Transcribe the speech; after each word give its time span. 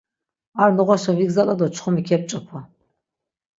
Ar 0.61 0.69
noğaşa 0.77 1.11
vigzala 1.17 1.55
do 1.59 1.67
çxomi 1.73 2.01
kep̆ç̆opa. 2.07 2.59